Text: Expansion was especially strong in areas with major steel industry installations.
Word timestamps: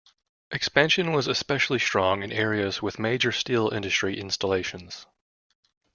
Expansion 0.49 1.11
was 1.13 1.27
especially 1.27 1.77
strong 1.77 2.23
in 2.23 2.31
areas 2.31 2.81
with 2.81 2.97
major 2.97 3.31
steel 3.31 3.69
industry 3.69 4.19
installations. 4.19 5.05